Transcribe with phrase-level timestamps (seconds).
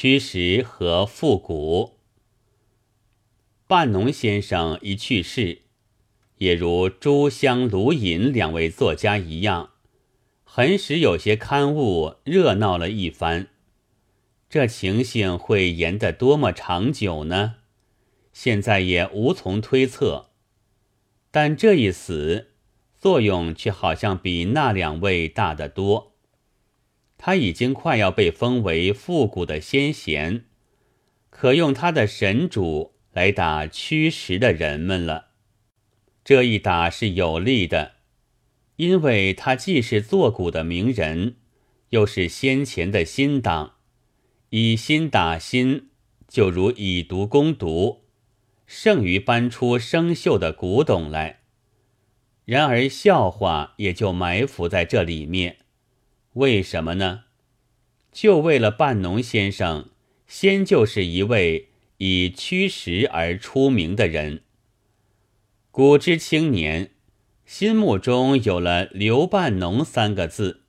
[0.00, 1.98] 虚实和复古。
[3.66, 5.62] 半农先生一去世，
[6.36, 9.70] 也如朱香、卢隐两位作家一样，
[10.44, 13.48] 很使有些刊物热闹了一番。
[14.48, 17.56] 这情形会延得多么长久呢？
[18.32, 20.26] 现在也无从推测。
[21.32, 22.52] 但这一死，
[22.96, 26.12] 作用却好像比那两位大得多。
[27.18, 30.44] 他已经快要被封为复古的先贤，
[31.28, 35.26] 可用他的神主来打驱使的人们了。
[36.24, 37.96] 这一打是有利的，
[38.76, 41.36] 因为他既是作古的名人，
[41.90, 43.74] 又是先前的新党，
[44.50, 45.88] 以新打新，
[46.28, 48.04] 就如以毒攻毒，
[48.66, 51.40] 胜于搬出生锈的古董来。
[52.44, 55.58] 然而笑话也就埋伏在这里面。
[56.34, 57.24] 为什么呢？
[58.12, 59.90] 就为了半农先生，
[60.26, 61.68] 先就是一位
[61.98, 64.42] 以驱使而出名的人。
[65.70, 66.90] 古之青年
[67.44, 70.62] 心目中有了“刘半农”三个字，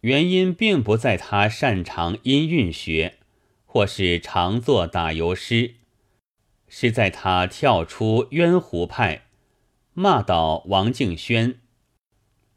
[0.00, 3.18] 原因并不在他擅长音韵学，
[3.64, 5.74] 或是常作打油诗，
[6.68, 9.26] 是在他跳出渊湖派，
[9.92, 11.60] 骂倒王敬轩。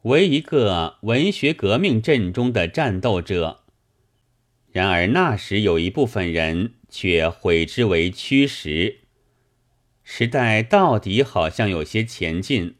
[0.03, 3.61] 为一个文学革命阵中的战斗者，
[4.69, 8.99] 然而那时有一部分人却毁之为驱使。
[10.03, 12.75] 时代到底好像有些前进，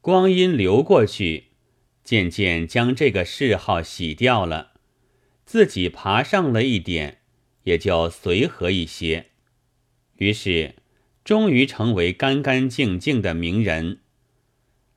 [0.00, 1.46] 光阴流过去，
[2.04, 4.74] 渐渐将这个嗜好洗掉了，
[5.44, 7.18] 自己爬上了一点，
[7.64, 9.26] 也就随和一些，
[10.18, 10.76] 于是
[11.24, 13.98] 终于成为干干净净的名人。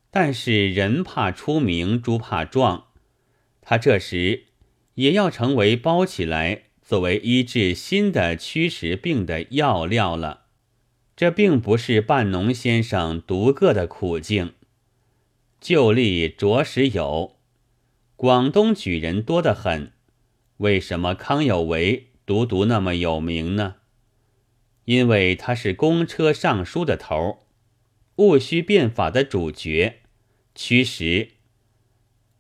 [0.10, 2.88] 但是人怕出名，猪怕壮。
[3.62, 4.46] 他这时
[4.96, 10.46] 也要成为包起来，作为医治新的驱使病的药料了。
[11.16, 14.54] 这并不是半农先生独个的苦境，
[15.60, 17.38] 旧例着实有。
[18.16, 19.92] 广东举人多得很，
[20.58, 23.76] 为什么康有为独独那么有名呢？
[24.86, 27.38] 因为他是公车上书的头儿，
[28.18, 30.02] 戊戌变法的主角。
[30.54, 31.30] 驱使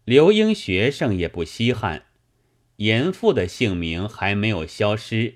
[0.03, 2.05] 刘英学生也不稀罕，
[2.77, 5.35] 严复的姓名还没有消失。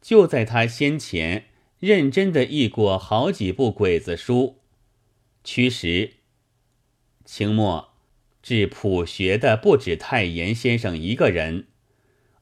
[0.00, 1.46] 就在他先前
[1.80, 4.60] 认真的译过好几部鬼子书，
[5.42, 6.12] 驱使
[7.24, 7.90] 清末
[8.42, 11.66] 治普学的不止太严先生一个人，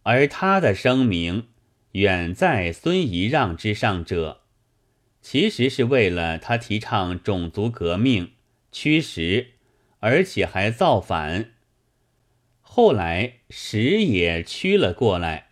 [0.02, 1.48] 而他的声名
[1.92, 4.42] 远在孙仪让之上者，
[5.28, 8.34] 其实是为了他提倡种族革命。
[8.70, 9.54] 驱使，
[9.98, 11.50] 而且还造反。
[12.60, 15.48] 后来时也驱了过来，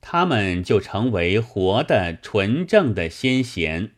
[0.00, 3.92] 他们就成为活的纯正的先贤。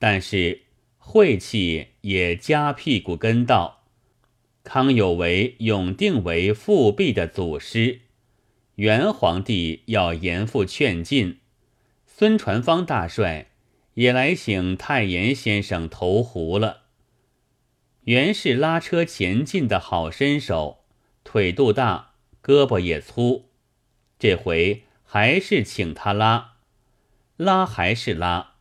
[0.00, 0.62] 但是
[0.96, 3.84] 晦气也加屁股跟到，
[4.64, 8.00] 康有为永定为复辟的祖师，
[8.74, 11.38] 元皇帝要严复劝进，
[12.04, 13.52] 孙传芳大帅
[13.98, 16.82] 也来请太严先生投壶了。
[18.02, 20.84] 原是拉车前进的好身手，
[21.24, 23.50] 腿肚大，胳膊也粗。
[24.16, 26.58] 这回还是请他拉，
[27.36, 28.52] 拉还是拉，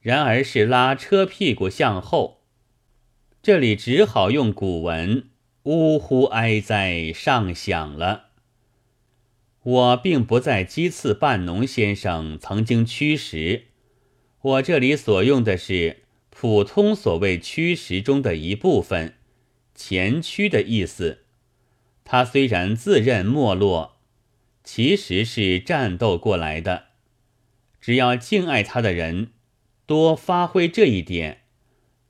[0.00, 2.44] 然而是拉车屁股向后。
[3.42, 5.30] 这里只好用古文
[5.64, 8.26] “呜呼哀哉”上响了。
[9.64, 13.69] 我并不在讥刺半农先生曾经驱使，
[14.40, 16.04] 我这里所用的是。
[16.32, 19.16] 普通所谓驱使中的一部分，
[19.74, 21.24] 前驱的意思。
[22.02, 23.98] 他虽然自认没落，
[24.64, 26.84] 其实是战斗过来的。
[27.78, 29.32] 只要敬爱他的人
[29.84, 31.42] 多发挥这一点，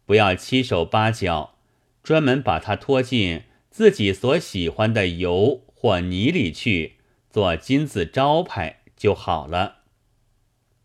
[0.07, 1.57] 不要七手八脚，
[2.05, 6.99] 专门把他拖进自己所喜欢的油或泥里去
[7.29, 9.80] 做金字招牌就好了。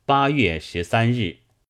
[0.07, 1.44] 八月十三日。